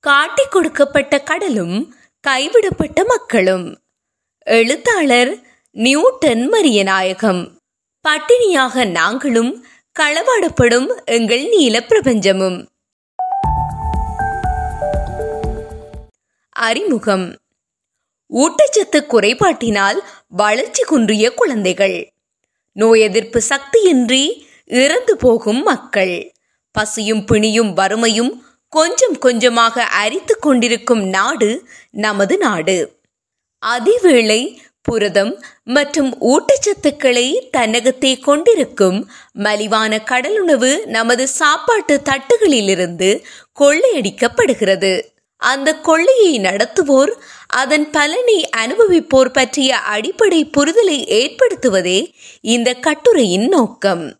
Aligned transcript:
காட்டி 0.00 0.42
கொடுக்கப்பட்ட 0.44 1.20
கடலும் 1.20 1.94
கைவிடப்பட்ட 2.20 3.04
மக்களும். 3.04 3.80
எழுத்தாளர் 4.42 5.38
நியூட்டன் 5.70 6.52
மரியநாயகம். 6.52 7.50
பட்டினியாக 8.08 8.90
நாங்களும் 8.90 9.64
களவாடப்படும் 10.00 11.04
எங்கள் 11.04 11.48
நீல 11.48 11.80
பிரபஞ்சமும். 11.80 12.68
அறிமுகம். 16.48 17.38
ஊட்டச்சத்து 18.30 19.06
குறைபாட்டினால் 19.06 19.98
வளர்ச்சி 20.28 20.82
குன்றிய 20.82 21.34
குழந்தைகள். 21.34 22.12
நோய் 22.72 23.00
எதிர்ப்பு 23.00 23.42
சக்தியின்றி 23.48 24.42
இறந்து 24.66 25.16
போகும் 25.16 25.62
மக்கள். 25.62 26.32
பசியும் 26.72 27.24
பிணியும் 27.24 27.72
வறுமையும் 27.72 28.44
கொஞ்சம் 28.70 29.18
கொஞ்சமாக 29.18 29.82
அரித்து 29.82 30.38
கொண்டிருக்கும் 30.38 31.02
நாடு 31.02 31.68
நமது 31.90 32.38
நாடு. 32.38 32.98
அதேவேளை 33.66 34.56
புரதம் 34.82 35.44
மற்றும் 35.64 36.16
ஊட்டச்சத்துக்களை 36.20 37.48
தன்னகத்தே 37.56 38.20
கொண்டிருக்கும் 38.20 39.10
மலிவான 39.32 39.98
கடலுணவு 40.04 40.84
நமது 40.86 41.28
சாப்பாட்டு 41.28 42.00
தட்டுகளிலிருந்து 42.04 43.22
கொள்ளையடிக்கப்படுகிறது. 43.60 45.02
அந்த 45.36 45.74
கொள்ளையை 45.74 46.40
நடத்துவோர் 46.40 47.12
அதன் 47.46 47.90
பலனை 47.90 48.48
அனுபவிப்போர் 48.56 49.32
பற்றிய 49.32 49.76
அடிப்படை 49.76 50.50
புரிதலை 50.58 50.98
ஏற்படுத்துவதே 51.20 52.12
இந்த 52.40 52.74
கட்டுரையின் 52.74 53.48
நோக்கம். 53.48 54.19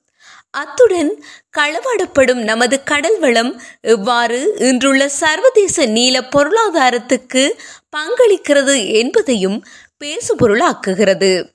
அத்துடன் 0.50 1.24
களவாடப்படும் 1.58 2.42
நமது 2.42 2.82
கடல் 2.82 3.18
வளம் 3.18 3.62
எவ்வாறு 3.80 4.54
இன்றுள்ள 4.58 5.08
சர்வதேச 5.08 5.86
நீல 5.86 6.20
பொருளாதாரத்துக்கு 6.20 7.50
பங்களிக்கிறது 7.96 8.92
என்பதையும் 8.92 9.64
பேசுபொருளாக்குகிறது. 10.04 11.48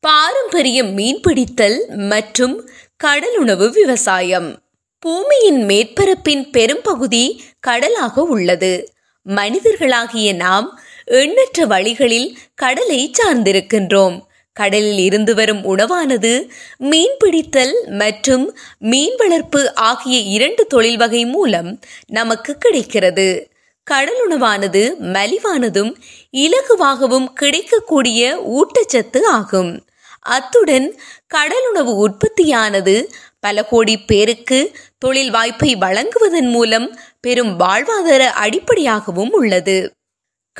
பாரம்பரிய 0.00 0.82
மீன்பிடித்தல் 0.82 1.78
மற்றும் 2.08 2.70
கடலுணவு 3.04 3.70
விவசாயம். 3.70 4.62
பூமியின் 4.98 5.66
மேற்பரப்பின் 5.66 6.50
பெரும்பகுதி 6.50 7.44
கடலாக 7.60 8.22
உள்ளது. 8.22 8.92
மனிதர்களாகிய 9.26 10.34
நாம் 10.34 10.80
எண்ணற்ற 11.04 11.66
வழிகளில் 11.66 12.38
கடலை 12.54 13.10
சார்ந்திருக்கின்றோம். 13.18 14.20
கடலில் 14.52 14.98
இருந்து 14.98 15.34
வரும் 15.34 15.76
உணவானது 15.76 16.48
மீன்பிடித்தல் 16.78 17.74
மற்றும் 17.86 18.56
மீன் 18.78 19.14
வளர்ப்பு 19.16 19.74
ஆகிய 19.74 20.18
இரண்டு 20.18 20.66
தொழில் 20.66 20.96
வகை 20.96 21.24
மூலம் 21.24 21.80
நமக்கு 22.06 22.58
கிடைக்கிறது. 22.58 23.50
கடல் 23.84 24.20
உணவானது 24.28 24.82
மலிவானதும் 25.00 25.94
இலகுவாகவும் 26.36 27.32
கிடைக்கக்கூடிய 27.32 28.20
ஊட்டச்சத்து 28.58 29.24
ஆகும். 29.24 29.86
அத்துடன் 30.20 30.98
கடலுணவு 31.34 31.92
உற்பத்தியானது 32.04 33.04
பல 33.40 33.64
கோடி 33.64 33.98
பேருக்கு 33.98 34.76
தொழில் 34.98 35.30
வாய்ப்பை 35.30 35.76
வழங்குவதன் 35.76 36.48
மூலம் 36.48 36.98
பெரும் 37.20 37.60
வாழ்வாதார 37.60 38.22
அடிப்படையாகவும் 38.44 39.32
உள்ளது. 39.32 39.92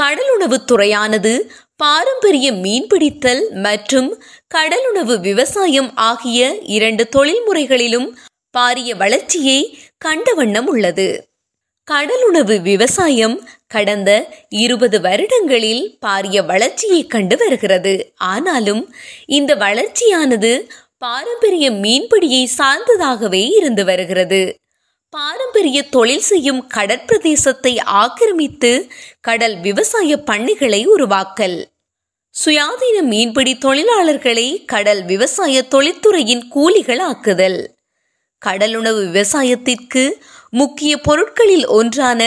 கடலுணவுத் 0.01 0.67
துறையானது 0.73 1.51
பாரம்பரிய 1.77 2.53
மீன்பிடித்தல் 2.53 3.51
மற்றும் 3.51 4.23
கடலுணவு 4.55 5.21
விவசாயம் 5.21 5.97
ஆகிய 5.97 6.59
இரண்டு 6.63 7.09
தொழில்முறைகளிலும் 7.17 8.17
பாரிய 8.59 8.97
வளர்ச்சியை 8.97 9.79
கண்ட 9.99 10.35
வண்ணம் 10.35 10.67
உள்ளது. 10.67 11.29
கடலுணவு 11.91 12.61
விவசாயம் 12.61 13.49
கடந்த 13.67 14.11
இருபது 14.49 15.01
வருடங்களில் 15.01 15.99
பாரிய 16.07 16.47
வளர்ச்சியை 16.47 17.07
கண்டு 17.07 17.37
வருகிறது. 17.37 18.13
ஆனாலும் 18.17 18.95
இந்த 19.27 19.55
வளர்ச்சியானது 19.55 20.69
பாரம்பரிய 20.99 21.71
மீன்பிடியை 21.71 22.47
சார்ந்ததாகவே 22.59 23.51
இருந்து 23.57 23.85
வருகிறது. 23.85 24.62
பாரம்பரிய 25.13 25.79
தொழில் 25.89 26.21
செய்யும் 26.21 26.61
கடற்பிரதேசத்தை 26.75 27.73
ஆக்கிரமித்து 27.85 28.71
கடல் 29.21 29.61
விவசாய 29.61 30.17
பண்ணைகளை 30.27 30.87
உருவாக்கல். 30.87 31.57
சுயாதீன 32.35 33.03
மீன்பிடி 33.03 33.53
தொழிலாளர்களை 33.55 34.65
கடல் 34.65 35.05
விவசாய 35.05 35.65
தொழில்துறையின் 35.71 36.45
கூலிகள் 36.49 36.99
ஆக்குதல் 36.99 37.59
கடலுணவு 38.43 39.03
விவசாயத்திற்கு 39.09 40.05
முக்கிய 40.51 40.93
பொருட்களில் 40.97 41.67
ஒன்றான 41.67 42.23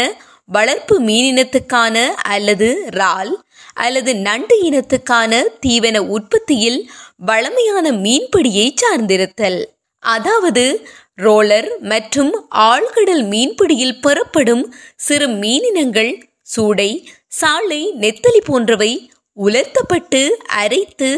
வளர்ப்பு 0.45 1.01
மீனினத்துக்கான 1.01 1.95
அல்லது 2.25 2.69
ரால் 2.89 3.45
அல்லது 3.73 4.15
நண்டு 4.15 4.57
இனத்துக்கான 4.63 5.43
தீவன 5.67 5.97
உற்பத்தியில் 5.97 6.79
வளமையான 7.17 7.91
மீன்பிடியை 7.91 8.67
சார்ந்திருத்தல். 8.81 9.59
அதாவது 9.99 10.87
ரோலர் 11.17 11.67
மற்றும் 11.81 12.31
ஆழ்கடல் 12.49 13.23
மீன்பிடியில் 13.23 13.99
பெறப்படும் 14.01 14.63
சிறு 14.95 15.27
மீனினங்கள் 15.27 16.11
சூடை 16.55 16.89
சாலை 17.27 17.81
நெத்தலி 17.99 18.41
போன்றவை 18.45 18.91
உலர்த்தப்பட்டு 19.37 20.21
அரைத்து 20.55 21.09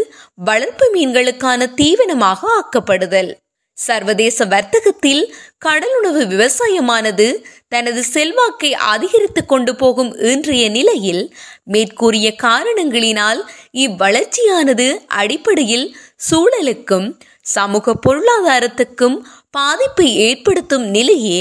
வளர்ப்பு 0.44 0.85
மீன்களுக்கான 0.94 1.68
தீவனமாக 1.75 2.40
ஆக்கப்படுதல். 2.59 3.30
சர்வதேச 3.78 4.46
வர்த்தகத்தில் 4.46 5.24
கடலுணவு 5.66 6.22
விவசாயமானது 6.28 7.28
தனது 7.68 8.02
செல்வாக்கை 8.03 8.72
அதிகரித்து 8.74 9.46
கொண்டு 9.46 9.75
போகும் 9.75 10.12
இன்றைய 10.19 10.69
நிலையில் 10.69 11.24
மேற்கூறிய 11.64 12.35
காரணங்களினால் 12.44 13.41
இவ்வளர்ச்சியானது 13.78 14.88
அடிப்படையில் 15.16 15.88
சூழலுக்கும் 16.31 17.08
சமூக 17.41 17.94
பொருளாதாரத்துக்கும் 18.08 19.18
பாதிப்பை 19.57 20.07
ஏற்படுத்தும் 20.28 20.85
நிலையே 20.95 21.40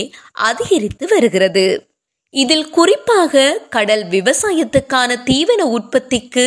அதிகரித்து 0.48 1.06
வருகிறது. 1.14 1.66
இதில் 2.34 2.66
குறிப்பாக 2.76 3.42
கடல் 3.76 4.04
விவசாயத்துக்கான 4.14 5.10
தீவன 5.28 5.60
உற்பத்திக்கு 5.76 6.44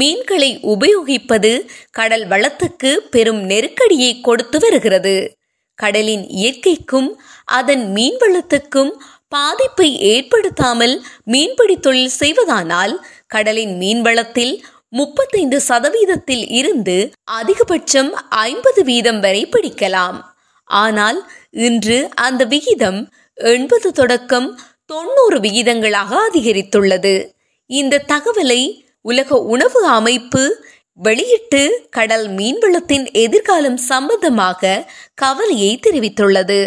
மீன்களை 0.00 0.50
உபயோகிப்பது 0.72 1.52
கடல் 1.98 2.24
வளத்துக்கு 2.26 2.90
பெரும் 3.14 3.42
நெருக்கடியை 3.50 4.12
கொடுத்து 4.20 4.58
வருகிறது. 4.58 5.16
கடலின் 5.78 6.24
இயற்கைக்கும் 6.38 7.08
அதன் 7.58 7.84
மீன் 7.96 8.18
வளத்துக்கும் 8.20 8.92
பாதிப்பை 9.28 9.88
ஏற்படுத்தாமல் 10.12 10.94
மீன்பிடி 11.32 11.76
தொழில் 11.86 12.14
செய்வதானால் 12.20 12.94
கடலின் 13.34 13.74
மீன்வளத்தில் 13.82 14.54
முப்பத்தைந்து 14.98 15.58
சதவீதத்தில் 15.68 16.44
இருந்து 16.58 16.96
அதிகபட்சம் 17.38 18.10
ஐம்பது 18.46 18.82
வீதம் 18.90 19.20
வரை 19.20 19.42
பிடிக்கலாம். 19.46 20.18
ஆனால் 20.68 21.18
இன்று 21.50 22.08
அந்த 22.14 22.44
விகிதம் 22.44 23.00
எண்பது 23.34 23.92
தொடக்கம் 23.92 24.60
தொண்ணூறு 24.86 25.38
விகிதங்களாக 25.38 26.10
அதிகரித்துள்ளது. 26.28 27.14
இந்த 27.66 28.04
தகவலை 28.08 28.60
உலக 29.00 29.36
உணவு 29.36 29.86
அமைப்பு 29.86 30.42
வெளியிட்டு 30.92 31.86
கடல் 31.90 32.28
மீன்வளத்தின் 32.28 33.12
எதிர்காலம் 33.12 33.76
சம்பந்தமாக 33.76 34.84
கவலையை 35.14 35.80
தெரிவித்துள்ளது. 35.86 36.60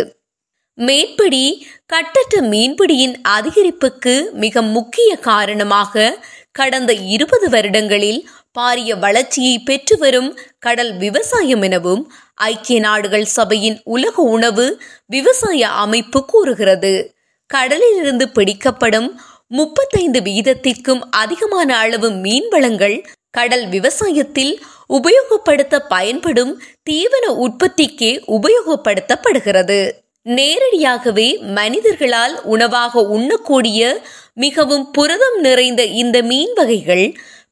மேற்படி 0.78 1.45
கட்டற்ற 1.85 2.41
மீன்பிடியின் 2.41 3.16
அதிகரிப்புக்கு 3.29 4.31
மிக 4.33 4.62
முக்கிய 4.62 5.16
காரணமாக 5.16 6.19
கடந்த 6.51 6.94
இருபது 6.94 7.50
வருடங்களில் 7.50 8.29
பாரிய 8.59 9.00
வளர்ச்சியை 9.00 9.59
பெற்று 9.59 9.97
வரும் 9.97 10.39
கடல் 10.59 10.97
விவசாயம் 10.97 11.62
எனவும் 11.62 12.12
ஐக்கிய 12.35 12.79
நாடுகள் 12.79 13.25
சபையின் 13.25 13.81
உலக 13.84 14.22
உணவு 14.22 14.81
விவசாய 15.06 15.67
அமைப்பு 15.67 16.25
கூறுகிறது. 16.25 17.13
கடலிலிருந்து 17.45 18.29
பிடிக்கப்படும் 18.29 19.09
முப்பத்தைந்து 19.47 20.19
வீதத்திற்கும் 20.19 21.01
அதிகமான 21.12 21.77
அளவு 21.77 22.09
மீன் 22.09 22.48
வளங்கள் 22.50 23.06
கடல் 23.31 23.65
விவசாயத்தில் 23.68 24.54
உபயோகப்படுத்த 24.89 25.80
பயன்படும் 25.89 26.62
தீவன 26.89 27.25
உற்பத்திக்கே 27.45 28.12
உபயோகப்படுத்தப்படுகிறது. 28.27 29.92
நேரடியாகவே 30.24 31.38
மனிதர்களால் 31.38 32.36
உணவாக 32.44 33.01
உண்ணக்கூடிய 33.01 34.01
மிகவும் 34.33 34.92
புரதம் 34.92 35.39
நிறைந்த 35.39 35.83
இந்த 36.01 36.21
மீன் 36.21 36.54
வகைகள் 36.54 37.06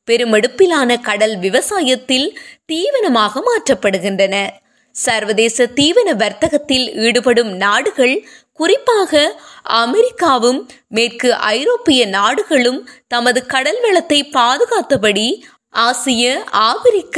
பெருமெடுப்பிலான 0.10 1.02
கடல் 1.02 1.36
விவசாயத்தில் 1.40 2.28
தீவனமாக 2.72 3.44
மாற்றப்படுகின்றன. 3.50 4.36
சர்வதேச 4.92 5.66
தீவன 5.76 6.10
வர்த்தகத்தில் 6.16 6.86
ஈடுபடும் 6.96 7.52
நாடுகள் 7.56 8.16
குறிப்பாக 8.54 9.42
அமெரிக்காவும் 9.64 10.60
மேற்கு 10.88 11.30
ஐரோப்பிய 11.34 12.06
நாடுகளும் 12.06 12.90
தமது 13.08 13.46
கடல் 13.46 13.80
வளத்தை 13.82 14.20
பாதுகாத்தபடி 14.34 15.28
ஆசிய 15.70 16.24
ஆப்பிரிக்க 16.50 17.18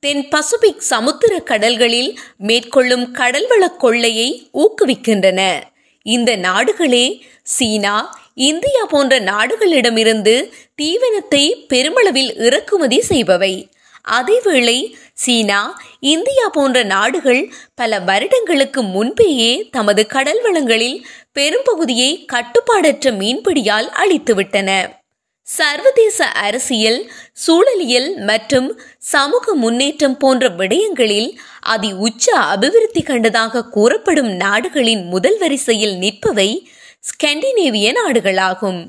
தென் 0.00 0.28
பசிபிக் 0.28 0.84
சமுத்திர 0.90 1.32
கடல்களில் 1.50 2.10
மேற்கொள்ளும் 2.38 3.06
கடல்வள 3.14 3.64
கொள்ளையை 3.76 4.28
ஊக்குவிக்கின்றன. 4.54 5.40
இந்த 6.02 6.36
நாடுகளே 6.36 7.26
சீனா 7.42 8.18
இந்தியா 8.34 8.84
போன்ற 8.84 9.20
நாடுகளிடமிருந்து 9.20 10.52
தீவனத்தை 10.74 11.54
பெருமளவில் 11.68 12.36
இறக்குமதி 12.36 13.02
செய்பவை. 13.08 13.68
அதேவேளை 14.10 14.94
சீனா 15.14 15.80
இந்தியா 16.00 16.48
போன்ற 16.48 16.82
நாடுகள் 16.82 17.52
பல 17.74 17.98
வருடங்களுக்கு 17.98 18.82
முன்பேயே 18.82 19.68
தமது 19.70 20.06
கடல் 20.06 20.42
வளங்களில் 20.42 21.06
பெரும்பகுதியை 21.32 22.24
கட்டுப்பாடற்ற 22.32 23.12
மீன்பிடியால் 23.12 23.90
அழித்துவிட்டன. 24.02 24.99
சர்வதேச 25.56 26.18
அரசியல் 26.46 26.98
சூழலியல் 27.44 28.10
மற்றும் 28.24 28.68
சமூக 29.12 29.54
முன்னேற்றம் 29.54 30.16
போன்ற 30.16 30.48
விடயங்களில் 30.48 31.30
அதி 31.60 31.90
உச்ச 32.06 32.34
அபிவிருத்தி 32.54 33.02
கண்டதாக 33.02 33.62
கூறப்படும் 33.68 34.30
நாடுகளின் 34.34 35.02
முதல் 35.04 35.38
வரிசையில் 35.38 35.96
நிற்பவை 35.96 36.50
ஸ்கண்டினேவிய 37.08 37.88
நாடுகளாகும். 38.00 38.80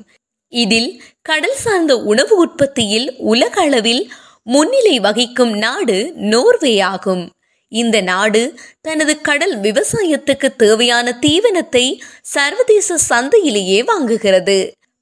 இதில் 0.52 0.90
கடல் 1.22 1.58
சார்ந்த 1.64 1.92
உணவு 1.96 2.34
உற்பத்தியில் 2.36 3.08
உலக 3.32 3.54
அளவில் 3.60 4.02
முன்னிலை 4.42 4.96
வகிக்கும் 5.00 5.54
நாடு 5.56 5.98
நோர்வே 6.32 6.74
ஆகும். 6.80 7.24
இந்த 7.72 7.96
நாடு 8.00 8.42
தனது 8.80 9.20
கடல் 9.20 9.56
விவசாயத்துக்கு 9.60 10.48
தேவையான 10.56 11.18
தீவனத்தை 11.20 11.84
சர்வதேச 12.34 12.98
சந்தையிலேயே 13.10 13.80
வாங்குகிறது. 13.84 14.58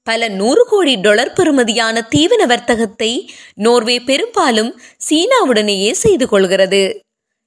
பல 0.06 0.28
நூறு 0.28 0.62
கோடி 0.68 0.94
டாலர் 0.96 1.32
பெறுமதியான 1.32 2.02
தீவன 2.10 2.42
வர்த்தகத்தை 2.46 3.12
நோர்வே 3.54 3.96
பெரும்பாலும் 4.00 4.72
சீனாவுடனேயே 5.08 5.90
செய்து 5.92 6.26
கொள்கிறது. 6.28 6.82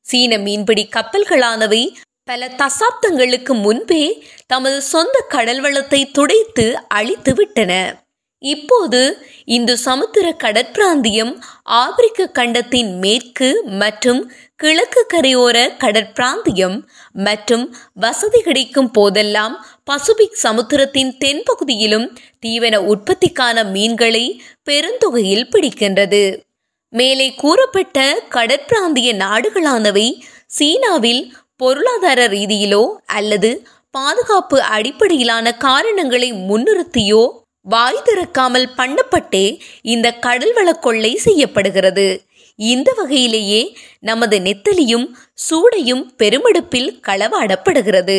சீன 0.05 0.37
மீன்பிடி 0.37 0.83
கப்பல்களானவை 0.95 1.83
பல 2.23 2.47
தசாப்தங்களுக்கு 2.61 3.53
முன்பே 3.61 4.03
தமது 4.47 4.81
சொந்த 4.81 5.15
கடல் 5.27 5.61
வளத்தை 5.61 6.01
துடைத்து 6.11 6.65
அழித்து 6.87 7.33
விட்டன 7.33 7.71
இப்போது 8.43 9.01
இந்து 9.45 9.73
சமுத்திர 9.77 10.27
கடற்பிராந்தியம் 10.43 11.33
ஆப்பிரிக்க 11.81 12.27
கண்டத்தின் 12.29 12.91
மேற்கு 12.99 13.49
மற்றும் 13.65 14.21
கிழக்கு 14.63 15.01
கரையோர 15.13 15.57
கடற்பிராந்தியம் 15.79 16.75
மற்றும் 17.11 17.75
வசதி 17.93 18.41
கிடைக்கும் 18.41 18.91
போதெல்லாம் 18.91 19.55
பசுபிக் 19.91 20.37
சமுத்திரத்தின் 20.43 21.11
தென்பகுதியிலும் 21.23 22.05
தீவன 22.39 22.75
உற்பத்திக்கான 22.91 23.65
மீன்களை 23.71 24.41
பெருந்தொகையில் 24.69 25.49
பிடிக்கின்றது. 25.51 26.23
மேலே 26.93 27.27
கூறப்பட்ட 27.33 28.23
கடற்பிராந்திய 28.29 29.11
நாடுகளானவை 29.15 30.07
சீனாவில் 30.45 31.23
பொருளாதார 31.55 32.27
ரீதியிலோ 32.27 32.83
அல்லது 33.05 33.67
பாதுகாப்பு 33.91 34.61
அடிப்படையிலான 34.61 35.55
காரணங்களை 35.57 36.33
முன்னிறுத்தியோ 36.33 37.23
வாய் 37.65 38.05
திறக்காமல் 38.05 38.69
பண்ணப்பட்டே 38.77 39.45
இந்த 39.81 40.07
கடல்வள 40.21 40.69
கொள்ளை 40.79 41.15
செய்யப்படுகிறது. 41.15 42.07
இந்த 42.55 42.93
வகையிலேயே 42.97 43.61
நமது 43.99 44.37
நெத்தலியும் 44.39 45.07
சூடையும் 45.49 46.03
பெருமெடுப்பில் 46.17 46.91
களவாடப்படுகிறது. 47.07 48.17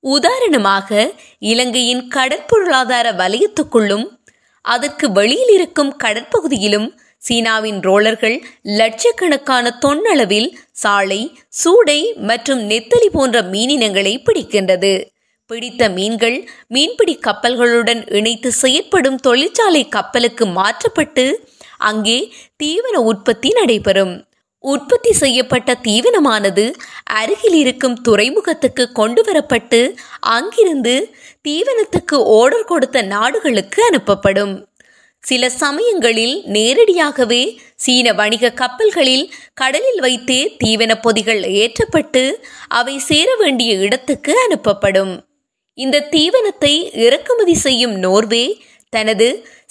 உதாரணமாக 0.00 1.12
இலங்கையின் 1.38 2.08
கடற்பொருளாதார 2.14 3.06
வலயத்துக்குள்ளும் 3.12 4.06
அதற்கு 4.64 5.12
வெளியில் 5.12 5.52
இருக்கும் 5.54 5.96
கடற்பகுதியிலும் 6.04 6.88
சீனாவின் 7.22 7.80
ரோலர்கள் 7.80 8.36
லட்சக்கணக்கான 8.62 9.70
தொன்னளவில் 9.78 10.48
சாலை 10.72 11.20
சூடை 11.64 12.00
மற்றும் 12.20 12.62
நெத்தலி 12.70 13.08
போன்ற 13.12 13.42
மீனினங்களை 13.42 14.14
பிடிக்கின்றது. 14.24 14.92
பிடித்த 15.46 15.88
மீன்கள் 15.88 16.36
மீன்பிடி 16.68 17.18
கப்பல்களுடன் 17.26 18.02
இணைத்து 18.14 18.52
செயற்படும் 18.52 19.16
தொழிற்சாலை 19.16 19.88
கப்பலுக்கு 19.88 20.46
மாற்றப்பட்டு 20.46 21.24
அங்கே 21.88 22.18
தீவன 22.62 22.96
உற்பத்தி 23.10 23.50
நடைபெறும். 23.52 24.14
உற்பத்தி 24.64 25.12
செய்யப்பட்ட 25.22 25.70
தீவனமானது 25.86 26.64
அருகில் 27.20 27.56
இருக்கும் 27.62 27.96
துறைமுகத்துக்கு 28.06 28.84
கொண்டு 28.92 29.22
வரப்பட்டு 29.22 29.80
அங்கிருந்து 30.34 30.94
தீவனத்துக்கு 31.48 32.18
ஓடர் 32.38 32.70
கொடுத்த 32.70 33.02
நாடுகளுக்கு 33.14 33.80
அனுப்பப்படும். 33.88 34.54
சில 35.24 35.44
சமயங்களில் 35.62 36.34
நேரடியாகவே 36.54 37.42
சீன 37.84 38.06
வணிக 38.12 38.50
கப்பல்களில் 38.60 39.26
கடலில் 39.54 40.00
வைத்தே 40.00 40.40
தீவன 40.64 40.92
பொதிகள் 41.04 41.42
ஏற்றப்பட்டு 41.60 42.24
அவை 42.78 42.96
சேர 43.10 43.28
வேண்டிய 43.42 43.70
இடத்துக்கு 43.86 44.34
அனுப்பப்படும். 44.46 45.14
இந்த 45.78 46.06
தீவனத்தை 46.12 46.74
இறக்குமதி 47.04 47.54
செய்யும் 47.64 47.94
நோர்வே 48.04 48.44
தனது 48.94 49.28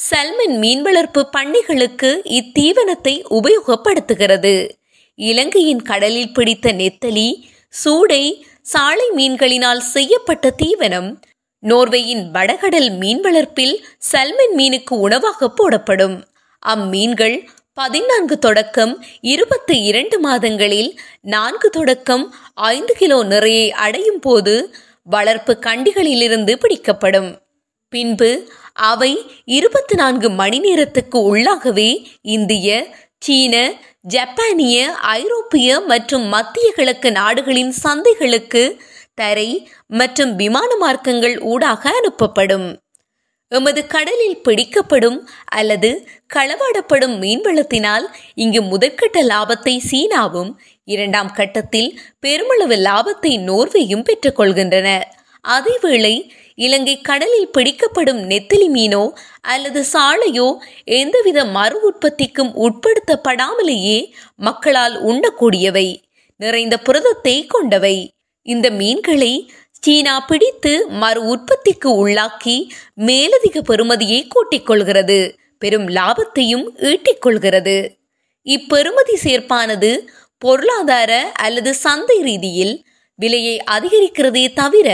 சல்மன் 0.09 0.55
மீன் 0.63 0.81
வளர்ப்பு 0.81 1.21
பண்ணைகளுக்கு 1.35 2.09
இத்தீவனத்தை 2.39 3.15
உபயோகப்படுத்துகிறது. 3.37 4.55
இலங்கையின் 5.19 5.83
கடலில் 5.89 6.33
பிடித்த 6.37 6.67
நெத்தலி 6.81 7.29
சூடை 7.73 8.23
சாலை 8.73 9.07
மீன்களினால் 9.15 9.81
செய்யப்பட்ட 9.95 10.51
தீவனம் 10.61 11.09
நோர்வேயின் 11.63 12.23
வடகடல் 12.35 12.89
மீன் 13.01 13.21
வளர்ப்பில் 13.21 13.75
சல்மன் 14.11 14.55
மீனுக்கு 14.59 14.95
உணவாக 15.05 15.49
போடப்படும். 15.59 16.15
அம்மீன்கள் 16.63 17.37
பதினான்கு 17.79 18.35
தொடக்கம் 18.45 18.93
இருபத்தி 19.33 19.75
இரண்டு 19.89 20.17
மாதங்களில் 20.25 20.89
நான்கு 21.33 21.69
தொடக்கம் 21.77 22.25
ஐந்து 22.73 22.93
கிலோ 22.99 23.17
நிறையை 23.31 23.67
அடையும் 23.85 24.21
போது 24.25 24.53
வளர்ப்பு 25.15 25.53
கண்டிகளிலிருந்து 25.67 26.53
பிடிக்கப்படும். 26.63 27.31
பின்பு 27.93 28.29
அவை 28.73 29.11
இருபத்தி 29.45 29.95
நான்கு 29.95 30.29
மணி 30.29 30.59
நேரத்துக்கு 30.59 31.35
உள்ளாகவே 31.35 32.05
இந்திய 32.21 32.67
சீன 33.17 33.55
ஜப்பானிய 34.01 34.93
ஐரோப்பிய 34.93 35.79
மற்றும் 35.79 36.23
மத்திய 36.23 36.71
கிழக்கு 36.75 37.11
நாடுகளின் 37.11 37.71
சந்தைகளுக்கு 37.71 38.81
தரை 39.15 39.49
மற்றும் 39.87 40.35
விமான 40.35 40.75
மார்க்கங்கள் 40.75 41.39
ஊடாக 41.41 41.91
அனுப்பப்படும். 41.91 42.67
எமது 43.47 43.87
கடலில் 43.87 44.41
பிடிக்கப்படும் 44.41 45.29
அல்லது 45.45 45.89
களவாடப்படும் 46.33 47.15
மீன்வளத்தினால் 47.21 48.05
இங்கு 48.35 48.61
முதற்கட்ட 48.61 49.21
லாபத்தை 49.21 49.75
சீனாவும் 49.91 50.51
இரண்டாம் 50.83 51.31
கட்டத்தில் 51.31 51.99
பெருமளவு 52.19 52.75
லாபத்தை 52.75 53.33
நோர்வேயும் 53.49 54.05
பெற்றுக்கொள்கின்றன. 54.09 55.01
அதேவேளை 55.47 56.15
இலங்கை 56.55 57.01
கடலில் 57.01 57.51
பிடிக்கப்படும் 57.57 58.21
நெத்திலி 58.29 58.67
மீனோ 58.67 59.03
அல்லது 59.41 59.85
சாலையோ 59.93 60.47
எந்தவித 60.83 61.45
மறு 61.45 61.81
உற்பத்திக்கும் 61.81 62.51
உட்படுத்தப்படாமலேயே 62.55 64.11
மக்களால் 64.35 64.95
உண்ணக்கூடியவை. 65.05 65.87
நிறைந்த 66.39 66.77
புரதத்தை 66.77 67.45
கொண்டவை. 67.45 67.95
இந்த 68.41 68.69
மீன்களை 68.69 69.33
சீனா 69.71 70.19
பிடித்து 70.19 70.87
மறு 70.87 71.21
உற்பத்திக்கு 71.23 72.07
உள்ளாக்கி 72.07 72.69
மேலதிக 72.95 73.61
பெறுமதியை 73.61 74.27
கூட்டிக் 74.27 74.65
கொள்கிறது. 74.65 75.35
பெரும் 75.57 75.87
லாபத்தையும் 75.87 76.65
ஈட்டிக் 76.77 77.21
கொள்கிறது. 77.21 77.77
இப்பெறுமதி 78.45 79.15
சேர்ப்பானது 79.23 79.91
பொருளாதார 80.37 81.31
அல்லது 81.39 81.73
சந்தை 81.73 82.17
ரீதியில் 82.21 82.73
விலையை 83.15 83.61
அதிகரிக்கிறதே 83.71 84.53
தவிர 84.53 84.89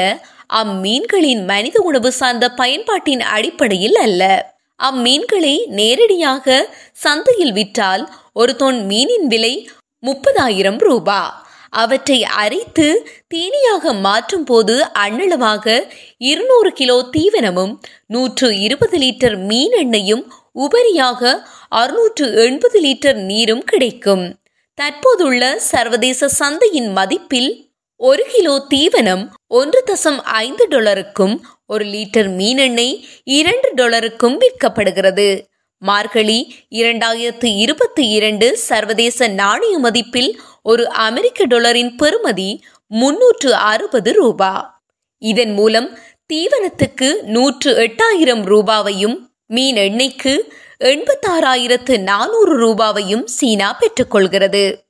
அம்மீன்களின் 0.49 1.43
மனித 1.43 1.81
உணவு 1.81 2.11
சார்ந்த 2.11 2.51
பயன்பாட்டின் 2.51 3.21
அடிப்படையில் 3.21 3.95
அல்ல. 3.95 4.51
அம்மீன்களை 4.83 5.65
நேரடியாக 5.67 6.75
சந்தையில் 6.93 7.51
விற்றால் 7.51 8.09
ஒரு 8.33 8.55
தொன் 8.55 8.85
மீனின் 8.87 9.27
விலை 9.27 9.69
முப்பதாயிரம் 10.07 10.77
ரூபா. 10.77 11.47
அவற்றை 11.69 12.23
அரைத்து 12.23 13.07
தீனியாக 13.27 13.93
மாற்றும் 13.93 14.43
போது 14.43 14.85
அண்ணளவாக 14.99 15.89
இருநூறு 16.17 16.73
கிலோ 16.73 17.05
தீவனமும் 17.11 17.77
நூற்று 18.05 18.59
இருபது 18.59 18.97
லிட்டர் 18.97 19.37
மீன் 19.37 19.71
எண்ணெயும் 19.71 20.33
உபரியாக 20.59 21.41
அறுநூற்று 21.69 22.33
எண்பது 22.45 22.81
லிட்டர் 22.81 23.13
நீரும் 23.13 23.63
கிடைக்கும். 23.63 24.39
தற்போதுள்ள 24.73 25.59
சர்வதேச 25.59 26.27
சந்தையின் 26.27 26.91
மதிப்பில் 26.97 27.68
ஒரு 28.01 28.25
கிலோ 28.31 28.65
தீவனம் 28.69 29.29
ஒன்று 29.47 29.83
தசம் 29.85 30.19
ஐந்து 30.23 30.67
டாலருக்கும் 30.69 31.41
ஒரு 31.67 31.85
லிட்டர் 31.85 32.29
மீனெண்ணெய் 32.35 33.05
இரண்டு 33.23 33.69
டாலருக்கும் 33.75 34.37
விற்கப்படுகிறது. 34.39 35.45
மார்கழி 35.77 36.55
இரண்டாயிரத்து 36.71 37.45
இருபத்தி 37.57 38.07
இரண்டு 38.07 38.57
சர்வதேச 38.57 39.27
நாணய 39.27 39.79
மதிப்பில் 39.79 40.31
ஒரு 40.63 40.89
அமெரிக்க 40.89 41.47
டாலரின் 41.47 41.91
பெறுமதி 42.03 42.61
முன்னூற்று 42.87 43.53
அறுபது 43.55 44.13
ரூபா. 44.13 44.83
இதன் 45.17 45.53
மூலம் 45.53 45.97
தீவனத்துக்கு 46.33 47.21
நூற்று 47.21 47.73
எட்டாயிரம் 47.77 48.45
ரூபாவையும் 48.45 49.17
மீன் 49.45 49.75
எண்ணெய்க்கு 49.75 50.39
எண்பத்தாறாயிரத்து 50.79 51.99
நானூறு 51.99 52.67
ரூபாவையும் 52.67 53.25
சீனா 53.25 53.77
பெற்றுக்கொள்கிறது. 53.79 54.87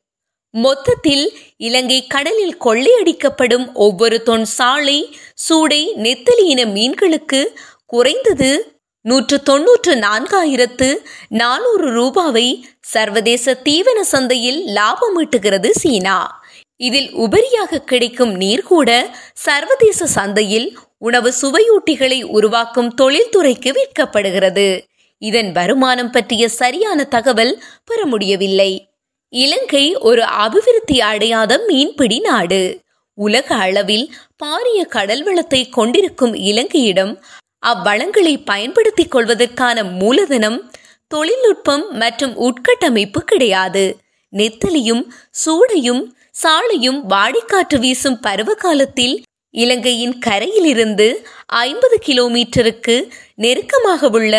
மொத்தத்தில் 0.52 1.40
இலங்கை 1.58 2.08
கடலில் 2.08 2.58
கொள்ளையடிக்கப்படும் 2.62 3.74
ஒவ்வொரு 3.74 4.22
தொன் 4.26 4.42
சாலை 4.42 5.18
சூடை 5.50 5.86
நெத்தலி 5.96 6.44
இன 6.44 6.66
மீன்களுக்கு 6.66 7.46
குறைந்தது 7.86 8.78
நூற்று 9.02 9.44
தொன்னூற்று 9.44 9.96
நான்காயிரத்து 9.96 10.96
நானூறு 11.30 11.88
ரூபாவை 11.92 12.64
சர்வதேச 12.82 13.54
தீவன 13.54 14.00
சந்தையில் 14.00 14.64
லாபம் 14.66 15.26
ஈட்டுகிறது 15.26 15.70
சீனா. 15.70 16.42
இதில் 16.78 17.16
உபரியாக 17.16 17.78
கிடைக்கும் 17.78 18.32
நீர் 18.32 18.62
கூட 18.62 19.16
சர்வதேச 19.34 20.06
சந்தையில் 20.06 20.78
உணவு 20.98 21.34
சுவையூட்டிகளை 21.42 22.24
உருவாக்கும் 22.24 22.94
தொழில்துறைக்கு 23.02 23.78
விற்கப்படுகிறது. 23.78 24.82
இதன் 25.18 25.52
வருமானம் 25.52 26.12
பற்றிய 26.12 26.50
சரியான 26.50 27.04
தகவல் 27.04 27.64
பெற 27.86 28.06
முடியவில்லை. 28.06 28.89
இலங்கை 29.30 29.96
ஒரு 29.96 30.24
அபிவிருத்தி 30.24 31.02
அடையாத 31.02 31.62
மீன்பிடி 31.68 32.20
நாடு. 32.20 32.82
உலக 33.14 33.56
அளவில் 33.56 34.14
பாரிய 34.44 34.86
கடல் 34.86 35.24
வளத்தை 35.24 35.70
கொண்டிருக்கும் 35.70 36.34
இலங்கையிடம் 36.34 37.24
அவ்வளங்களை 37.60 38.38
பயன்படுத்திக் 38.38 39.12
கொள்வதற்கான 39.12 39.84
மூலதனம் 39.84 40.72
தொழில்நுட்பம் 41.08 41.86
மற்றும் 41.92 42.34
உட்கட்டமைப்பு 42.38 43.20
கிடையாது. 43.20 43.98
நெத்தலியும் 44.34 45.04
சூடையும் 45.46 46.04
சாலையும் 46.32 47.10
வாடிக்காற்று 47.10 47.80
வீசும் 47.80 48.20
பருவகாலத்தில் 48.20 49.22
இலங்கையின் 49.54 50.16
கரையிலிருந்து 50.26 51.08
ஐம்பது 51.48 51.98
கிலோமீட்டருக்கு 52.06 52.96
நெருக்கமாக 53.36 54.10
உள்ள 54.10 54.34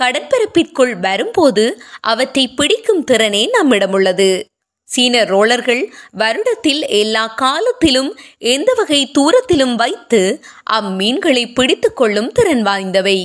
கடற்பரப்பிற்குள் 0.00 0.94
வரும்போது 1.00 1.82
அவற்றை 2.00 2.48
பிடிக்கும் 2.48 3.04
திறனே 3.04 3.48
நம்மிடம் 3.50 3.92
உள்ளது 3.92 4.46
சீன 4.88 5.24
ரோலர்கள் 5.24 5.92
வருடத்தில் 6.18 6.82
எல்லா 6.88 7.26
காலத்திலும் 7.26 8.10
எந்த 8.38 8.72
வகை 8.76 9.10
தூரத்திலும் 9.18 9.74
வைத்து 9.74 10.40
அம்மீன்களை 10.72 11.54
பிடித்துக் 11.54 11.96
கொள்ளும் 11.96 12.32
திறன் 12.32 12.62
வாய்ந்தவை. 12.66 13.18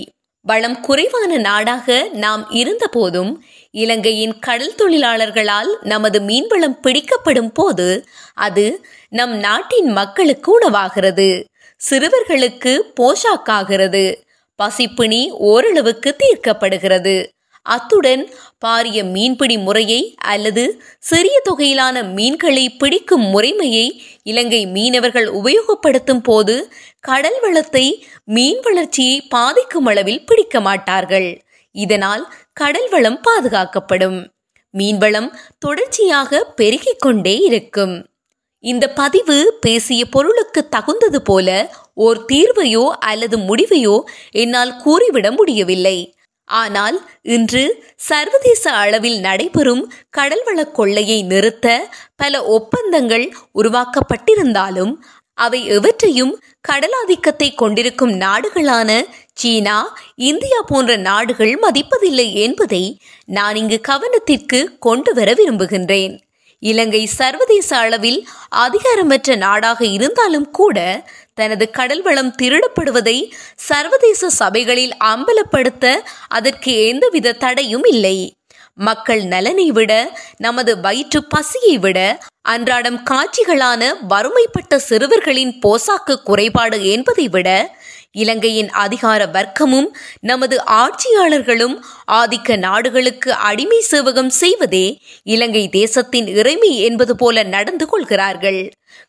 வளம் 0.50 0.80
குறைவான 0.80 1.38
நாடாக 1.38 2.08
நாம் 2.14 2.44
இருந்தபோதும் 2.52 3.32
இலங்கையின் 3.72 4.40
கடல் 4.40 4.76
தொழிலாளர்களால் 4.78 5.72
நமது 5.82 6.20
மீன்வளம் 6.22 6.80
பிடிக்கப்படும் 6.82 7.52
போது 7.54 7.88
அது 8.34 8.66
நம் 9.10 9.36
நாட்டின் 9.38 9.90
மக்களுக்கு 9.92 10.52
உணவாகிறது 10.52 11.28
சிறுவர்களுக்கு 11.90 12.74
போஷாக்காகிறது 13.00 14.04
பசிப்பிணி 14.60 15.30
ஓரளவுக்கு 15.30 16.16
தீர்க்கப்படுகிறது. 16.24 17.16
அத்துடன் 17.62 18.30
பாரிய 18.66 19.04
மீன்பிடி 19.04 19.58
முறையை 19.58 20.16
அல்லது 20.18 20.82
சிறிய 21.00 21.42
தொகையிலான 21.44 22.04
மீன்களை 22.14 22.70
பிடிக்கும் 22.70 23.26
முறைமையை 23.34 23.88
இலங்கை 24.24 24.66
மீனவர்கள் 24.66 25.28
உபயோகப்படுத்தும் 25.32 26.24
போது 26.24 26.72
கடல் 27.00 27.40
வளத்தை 27.42 27.86
மீன் 28.36 28.60
வளர்ச்சியை 28.60 29.22
பாதிக்கும் 29.22 29.86
அளவில் 29.86 30.26
பிடிக்க 30.26 30.60
மாட்டார்கள். 30.60 31.30
இதனால் 31.76 32.24
கடல் 32.54 32.90
வளம் 32.90 33.22
பாதுகாக்கப்படும். 33.28 34.20
மீன்வளம் 34.74 35.30
தொடர்ச்சியாக 35.60 36.42
பெருகிக் 36.56 37.02
கொண்டே 37.02 37.36
இருக்கும். 37.38 37.96
இந்த 38.64 38.86
பதிவு 38.94 39.38
பேசிய 39.62 40.02
பொருளுக்கு 40.06 40.62
தகுந்தது 40.70 41.22
போல 41.22 41.50
ஓர் 42.06 42.20
தீர்வையோ 42.32 42.86
அல்லது 43.10 43.38
முடிவையோ 43.40 43.96
என்னால் 44.32 44.74
கூறிவிட 44.86 45.28
முடியவில்லை. 45.32 45.98
ஆனால் 46.50 46.98
இன்று 47.36 47.64
சர்வதேச 47.96 48.64
அளவில் 48.74 49.20
நடைபெறும் 49.20 49.84
கடல்வள 50.18 50.60
கொள்ளையை 50.72 51.20
நிறுத்த 51.24 51.68
பல 52.16 52.44
ஒப்பந்தங்கள் 52.58 53.26
உருவாக்கப்பட்டிருந்தாலும் 53.54 54.94
அவை 55.44 55.60
எவற்றையும் 55.78 56.34
கடலாதிக்கத்தை 56.70 57.50
கொண்டிருக்கும் 57.56 58.14
நாடுகளான 58.24 58.90
சீனா 59.34 59.78
இந்தியா 60.30 60.60
போன்ற 60.62 60.92
நாடுகள் 61.10 61.54
மதிப்பதில்லை 61.66 62.28
என்பதை 62.46 62.84
நான் 63.38 63.56
இங்கு 63.56 63.78
கவனத்திற்கு 63.90 64.60
கொண்டு 64.80 65.12
வர 65.14 65.30
விரும்புகின்றேன். 65.34 66.16
இலங்கை 66.64 67.02
சர்வதேச 67.20 67.70
அளவில் 67.78 68.20
அதிகாரமற்ற 68.66 69.36
நாடாக 69.46 69.82
இருந்தாலும் 69.98 70.48
கூட 70.52 70.78
தனது 71.34 71.66
கடல் 71.78 72.02
வளம் 72.02 72.34
திருடப்படுவதை 72.42 73.18
சர்வதேச 73.68 74.30
சபைகளில் 74.40 74.94
அம்பலப்படுத்த 75.12 75.94
அதற்கு 76.30 76.74
எந்தவித 76.90 77.38
தடையும் 77.44 77.88
இல்லை. 77.94 78.18
மக்கள் 78.80 79.22
நலனை 79.24 79.68
விட 79.72 79.92
நமது 80.38 80.72
வயிற்று 80.80 81.20
பசியை 81.28 81.78
விட 81.78 82.00
அன்றாடம் 82.42 83.00
காட்சிகளான 83.10 83.82
வறுமைப்பட்ட 84.08 84.80
சிறுவர்களின் 84.80 85.54
போசாக்கு 85.66 86.16
குறைபாடு 86.24 86.78
என்பதை 86.92 87.28
விட 87.28 87.50
இலங்கையின் 88.12 88.70
அதிகார 88.74 89.22
வர்க்கமும் 89.26 89.90
நமது 90.22 90.56
ஆட்சியாளர்களும் 90.74 91.76
ஆதிக்க 92.12 92.58
நாடுகளுக்கு 92.58 93.30
அடிமை 93.50 93.80
சேவகம் 93.82 94.32
செய்வதே 94.40 94.86
இலங்கை 95.24 95.64
தேசத்தின் 95.70 96.28
இறைமை 96.28 96.72
என்பது 96.80 97.16
போல 97.16 97.44
நடந்து 97.44 97.86
கொள்கிறார்கள். 97.88 98.62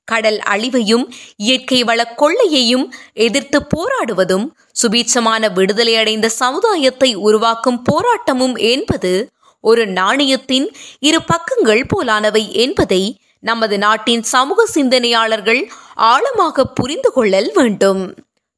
கடல் 0.05 0.39
அழிவையும் 0.53 1.07
இயற்கை 1.37 1.81
வள 1.85 2.01
கொள்ளையையும் 2.17 2.87
எதிர்த்து 3.27 3.61
போராடுவதும் 3.75 4.47
சுபீட்சமான 4.83 5.43
விடுதலையடைந்த 5.55 6.27
சமுதாயத்தை 6.43 7.11
உருவாக்கும் 7.15 7.83
போராட்டமும் 7.91 8.57
என்பது 8.71 9.13
ஒரு 9.61 9.87
நாணயத்தின் 9.87 10.75
இரு 11.01 11.21
பக்கங்கள் 11.23 11.87
போலானவை 11.97 12.53
என்பதை 12.53 13.21
நமது 13.41 13.79
நாட்டின் 13.79 14.23
சமூக 14.23 14.67
சிந்தனையாளர்கள் 14.67 15.71
ஆழமாக 15.95 16.65
புரிந்து 16.65 17.13
கொள்ளல் 17.13 17.51
வேண்டும். 17.55 18.15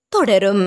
தொடரும். 0.08 0.64